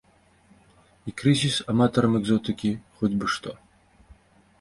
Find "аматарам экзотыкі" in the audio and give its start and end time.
1.73-2.71